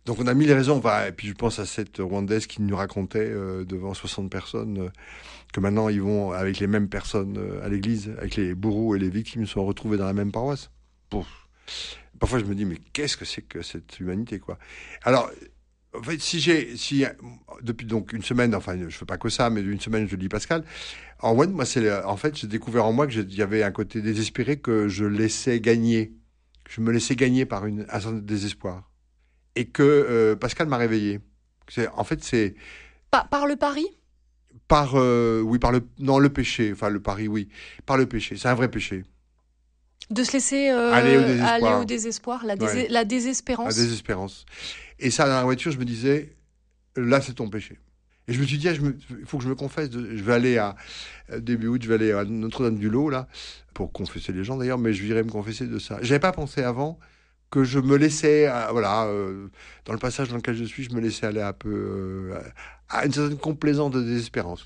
Donc 0.05 0.19
on 0.19 0.27
a 0.27 0.33
mis 0.33 0.45
les 0.45 0.53
raisons. 0.53 0.81
et 1.07 1.11
puis 1.13 1.27
je 1.27 1.33
pense 1.33 1.59
à 1.59 1.65
cette 1.65 1.97
Rwandaise 1.97 2.47
qui 2.47 2.61
nous 2.61 2.75
racontait 2.75 3.19
euh, 3.19 3.63
devant 3.63 3.93
60 3.93 4.29
personnes 4.29 4.77
euh, 4.79 4.89
que 5.53 5.61
maintenant 5.61 5.87
ils 5.87 6.01
vont 6.01 6.31
avec 6.33 6.59
les 6.59 6.67
mêmes 6.67 6.89
personnes 6.89 7.37
euh, 7.37 7.65
à 7.65 7.69
l'église, 7.69 8.13
avec 8.17 8.35
les 8.35 8.53
bourreaux 8.53 8.95
et 8.95 8.99
les 8.99 9.09
victimes 9.09 9.45
sont 9.45 9.65
retrouvés 9.65 9.97
dans 9.97 10.05
la 10.05 10.13
même 10.13 10.31
paroisse. 10.31 10.71
Parfois 12.19 12.39
je 12.39 12.43
me 12.45 12.53
dis 12.53 12.65
mais 12.65 12.79
qu'est-ce 12.91 13.15
que 13.15 13.23
c'est 13.23 13.43
que 13.43 13.61
cette 13.61 13.97
humanité 13.99 14.39
quoi? 14.39 14.57
Alors 15.03 15.31
en 15.95 16.01
fait, 16.01 16.19
si 16.19 16.39
j'ai, 16.39 16.75
si 16.75 17.05
depuis 17.61 17.85
donc 17.85 18.13
une 18.13 18.23
semaine, 18.23 18.55
enfin, 18.55 18.75
je 18.75 18.97
fais 18.97 19.05
pas 19.05 19.19
que 19.19 19.29
ça, 19.29 19.51
mais 19.51 19.61
une 19.61 19.79
semaine, 19.79 20.07
je 20.07 20.15
lis 20.15 20.27
Pascal. 20.27 20.63
En 21.19 21.37
one, 21.37 21.51
moi, 21.51 21.65
c'est, 21.65 22.03
en 22.03 22.17
fait, 22.17 22.35
j'ai 22.35 22.47
découvert 22.47 22.85
en 22.85 22.93
moi 22.93 23.05
que 23.05 23.13
y 23.13 23.43
avait 23.43 23.61
un 23.61 23.69
côté 23.69 24.01
désespéré 24.01 24.57
que 24.57 24.87
je 24.87 25.05
laissais 25.05 25.59
gagner. 25.59 26.13
Je 26.67 26.81
me 26.81 26.91
laissais 26.91 27.15
gagner 27.15 27.45
par 27.45 27.67
une, 27.67 27.85
un 27.89 27.99
certain 27.99 28.17
désespoir 28.17 28.89
et 29.55 29.65
que 29.65 29.83
euh, 29.83 30.35
Pascal 30.35 30.67
m'a 30.67 30.77
réveillé. 30.77 31.19
En 31.95 32.03
fait, 32.03 32.23
c'est. 32.23 32.55
Par, 33.11 33.29
par 33.29 33.47
le 33.47 33.55
pari? 33.55 33.85
Par. 34.67 34.95
Euh, 34.95 35.41
oui, 35.41 35.59
par 35.59 35.71
le. 35.71 35.81
Non, 35.99 36.19
le 36.19 36.29
péché. 36.29 36.71
Enfin, 36.73 36.89
le 36.89 37.01
pari, 37.01 37.27
oui. 37.27 37.49
Par 37.85 37.97
le 37.97 38.05
péché. 38.05 38.35
C'est 38.37 38.47
un 38.47 38.55
vrai 38.55 38.69
péché. 38.69 39.03
De 40.09 40.23
se 40.23 40.33
laisser 40.33 40.69
euh, 40.69 40.91
aller, 40.91 41.17
au 41.79 41.85
désespoir. 41.85 42.45
la, 42.45 42.55
la 42.55 43.05
désespérance. 43.05 43.77
La 43.77 43.83
désespérance. 43.83 44.45
Et 44.99 45.09
ça, 45.09 45.25
dans 45.27 45.35
la 45.35 45.43
voiture, 45.43 45.71
je 45.71 45.79
me 45.79 45.85
disais, 45.85 46.35
là, 46.95 47.21
c'est 47.21 47.33
ton 47.33 47.49
péché. 47.49 47.79
Et 48.27 48.33
je 48.33 48.39
me 48.39 48.45
suis 48.45 48.57
dit, 48.57 48.69
ah, 48.69 48.73
il 48.73 49.25
faut 49.25 49.37
que 49.37 49.43
je 49.43 49.49
me 49.49 49.55
confesse. 49.55 49.89
Je 49.91 50.23
vais 50.23 50.33
aller 50.33 50.57
à 50.57 50.75
début 51.39 51.67
août, 51.67 51.81
je 51.81 51.87
vais 51.87 51.95
aller 51.95 52.11
à 52.11 52.25
Notre-Dame-du-Lot, 52.25 53.09
là, 53.09 53.27
pour 53.73 53.91
confesser 53.91 54.31
les 54.33 54.43
gens 54.43 54.57
d'ailleurs, 54.57 54.77
mais 54.77 54.93
je 54.93 55.03
virais 55.03 55.23
me 55.23 55.29
confesser 55.29 55.67
de 55.67 55.79
ça. 55.79 55.99
J'avais 56.01 56.19
pas 56.19 56.31
pensé 56.31 56.63
avant 56.63 56.99
que 57.53 57.63
je 57.63 57.77
me 57.77 57.97
laissais, 57.97 58.49
euh, 58.49 58.69
voilà, 58.71 59.05
euh, 59.05 59.47
dans 59.85 59.93
le 59.93 59.99
passage 59.99 60.29
dans 60.29 60.37
lequel 60.37 60.55
je 60.55 60.63
suis, 60.63 60.85
je 60.85 60.91
me 60.95 60.99
laissais 60.99 61.27
aller 61.27 61.41
un 61.41 61.53
peu 61.53 61.69
euh, 61.69 62.39
à 62.89 63.05
une 63.05 63.11
certaine 63.11 63.37
complaisance 63.37 63.91
de 63.91 64.01
désespérance, 64.01 64.65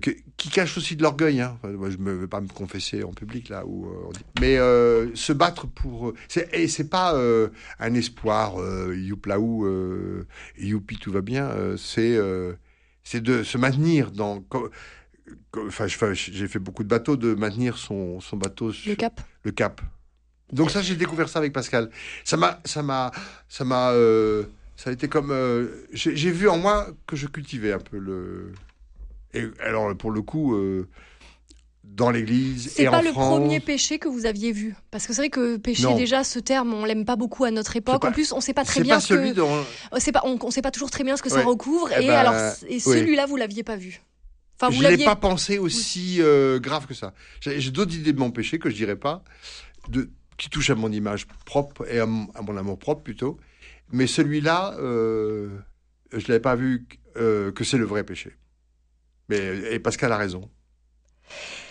qui 0.00 0.50
cache 0.50 0.78
aussi 0.78 0.94
de 0.94 1.02
l'orgueil. 1.02 1.40
Hein. 1.40 1.58
moi, 1.64 1.90
je 1.90 1.96
ne 1.96 2.12
vais 2.12 2.28
pas 2.28 2.40
me 2.40 2.46
confesser 2.46 3.02
en 3.02 3.10
public 3.10 3.48
là, 3.48 3.66
où, 3.66 3.88
mais 4.40 4.56
se 4.56 5.32
battre 5.32 5.66
pour, 5.66 6.12
et 6.52 6.68
c'est 6.68 6.88
pas 6.88 7.20
un 7.80 7.94
espoir, 7.94 8.54
youplaou, 8.92 9.66
youpi, 10.58 10.96
tout 10.96 11.10
va 11.10 11.22
bien. 11.22 11.50
c'est 11.76 12.18
c'est 13.02 13.20
de 13.20 13.42
se 13.42 13.58
maintenir 13.58 14.10
dans 14.12 14.44
enfin 15.56 15.86
j'ai 15.86 16.48
fait 16.48 16.58
beaucoup 16.58 16.84
de 16.84 16.88
bateaux 16.88 17.16
de 17.16 17.34
maintenir 17.34 17.78
son, 17.78 18.20
son 18.20 18.36
bateau 18.36 18.72
sur 18.72 18.90
le 18.90 18.96
cap 18.96 19.20
le 19.42 19.52
cap 19.52 19.80
donc 20.52 20.70
ça, 20.70 20.82
j'ai 20.82 20.96
découvert 20.96 21.28
ça 21.28 21.38
avec 21.38 21.52
Pascal. 21.52 21.90
Ça 22.24 22.36
m'a, 22.36 22.60
ça 22.64 22.82
m'a, 22.82 23.10
ça 23.48 23.64
m'a, 23.64 23.90
euh, 23.90 24.44
ça 24.76 24.90
a 24.90 24.92
été 24.92 25.08
comme, 25.08 25.30
euh, 25.30 25.86
j'ai 25.92 26.30
vu 26.30 26.48
en 26.48 26.58
moi 26.58 26.88
que 27.06 27.16
je 27.16 27.26
cultivais 27.26 27.72
un 27.72 27.78
peu 27.78 27.98
le. 27.98 28.52
Et 29.34 29.48
alors 29.60 29.96
pour 29.96 30.10
le 30.10 30.22
coup. 30.22 30.54
Euh, 30.54 30.88
dans 31.82 32.10
l'Église 32.10 32.78
et 32.78 32.86
en 32.86 32.92
France. 32.92 33.04
C'est 33.04 33.12
pas 33.12 33.20
le 33.20 33.40
premier 33.40 33.58
péché 33.58 33.98
que 33.98 34.06
vous 34.06 34.24
aviez 34.24 34.52
vu, 34.52 34.76
parce 34.92 35.08
que 35.08 35.12
c'est 35.12 35.22
vrai 35.22 35.28
que 35.28 35.56
péché 35.56 35.92
déjà 35.94 36.22
ce 36.22 36.38
terme 36.38 36.72
on 36.72 36.84
l'aime 36.84 37.04
pas 37.04 37.16
beaucoup 37.16 37.42
à 37.44 37.50
notre 37.50 37.74
époque. 37.74 38.04
en 38.04 38.12
plus 38.12 38.32
on 38.32 38.40
sait 38.40 38.54
pas 38.54 38.64
très 38.64 38.82
bien 38.82 38.96
pas 38.96 39.00
ce 39.00 39.14
que 39.14 39.32
dont... 39.32 39.64
c'est 39.98 40.12
pas 40.12 40.22
on, 40.24 40.50
sait 40.52 40.62
pas 40.62 40.70
toujours 40.70 40.92
très 40.92 41.02
bien 41.02 41.16
ce 41.16 41.22
que 41.22 41.28
ça 41.28 41.42
recouvre. 41.42 41.90
Eh 41.92 42.04
et, 42.04 42.06
ben, 42.06 42.14
alors 42.14 42.34
et 42.68 42.78
celui-là 42.78 43.26
vous 43.26 43.34
l'aviez 43.34 43.64
pas 43.64 43.74
vu? 43.74 44.02
Enfin, 44.60 44.70
vous 44.70 44.80
je 44.80 44.86
l'ai 44.86 45.04
pas 45.04 45.16
pensé 45.16 45.58
aussi 45.58 46.20
grave 46.60 46.86
que 46.86 46.94
ça. 46.94 47.12
J'ai 47.40 47.72
d'autres 47.72 47.94
idées 47.94 48.12
de 48.12 48.20
mon 48.20 48.30
péché 48.30 48.60
que 48.60 48.70
je 48.70 48.76
dirais 48.76 48.96
pas. 48.96 49.24
De, 49.88 50.10
qui 50.40 50.48
touche 50.48 50.70
à 50.70 50.74
mon 50.74 50.90
image 50.90 51.26
propre 51.44 51.86
et 51.86 51.98
à 51.98 52.06
mon, 52.06 52.56
amour 52.56 52.78
propre 52.78 53.02
plutôt. 53.02 53.38
Mais 53.92 54.06
celui-là, 54.06 54.74
euh, 54.78 55.50
je 56.12 56.16
ne 56.16 56.28
l'avais 56.28 56.40
pas 56.40 56.56
vu 56.56 56.86
euh, 57.18 57.52
que 57.52 57.62
c'est 57.62 57.76
le 57.76 57.84
vrai 57.84 58.04
péché. 58.04 58.34
Mais, 59.28 59.58
et 59.70 59.78
Pascal 59.78 60.10
a 60.12 60.16
raison. 60.16 60.50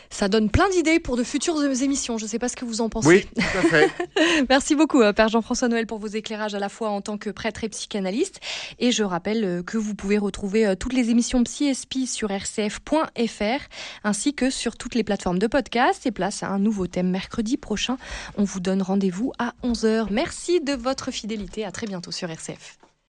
Ça 0.10 0.28
donne 0.28 0.50
plein 0.50 0.68
d'idées 0.70 1.00
pour 1.00 1.18
de 1.18 1.24
futures 1.24 1.62
émissions. 1.62 2.18
Je 2.18 2.26
ne 2.26 2.30
sais 2.30 2.40
pas 2.40 2.50
ce 2.50 2.56
que 2.56 2.66
vous 2.66 2.82
en 2.82 2.90
pensez. 2.90 3.08
Oui, 3.08 3.26
tout 3.36 3.58
à 3.58 3.62
fait. 3.62 3.90
Merci 4.50 4.76
beaucoup, 4.76 5.02
euh, 5.02 5.14
Père 5.14 5.30
Jean-François 5.30 5.68
Noël, 5.68 5.86
pour 5.86 6.00
vos 6.00 6.08
éclairages 6.08 6.56
à 6.56 6.60
la 6.60 6.70
fois 6.70 6.90
en 6.90 7.02
tant 7.02 7.18
que 7.18 7.30
prêtre 7.30 7.64
et 7.64 7.70
psychanalyste. 7.70 8.40
Et 8.80 8.92
je 8.92 9.04
rappelle 9.04 9.44
euh, 9.46 9.64
que 9.64 9.78
vous 9.78 9.96
pouvez 9.96 10.18
retrouver 10.18 10.66
euh, 10.66 10.76
toutes 10.76 10.94
les 10.94 11.10
émissions 11.10 11.44
PsySP 11.44 12.08
sur 12.08 12.30
rcf.fr, 12.30 13.64
ainsi 14.04 14.34
que 14.34 14.50
sur 14.50 14.78
toutes 14.78 14.96
les 14.96 15.04
plateformes 15.04 15.40
de 15.40 15.48
podcast. 15.48 16.06
Et 16.06 16.12
place 16.12 16.44
à 16.44 16.50
un 16.50 16.60
nouveau 16.60 16.88
thème 16.88 17.10
mercredi 17.10 17.58
prochain. 17.58 17.98
On 18.36 18.44
vous 18.44 18.60
donne 18.60 18.82
rendez-vous 18.82 19.32
à 19.38 19.54
11h. 19.64 20.08
Merci 20.10 20.60
de 20.60 20.74
votre 20.74 21.12
fidélité. 21.12 21.66
À 21.66 21.72
très 21.72 21.88
bientôt 21.88 22.12
sur 22.12 22.30
RCF. 22.30 22.80